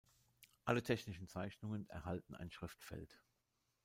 [0.65, 3.21] Alle technischen Zeichnungen erhalten ein Schriftfeld.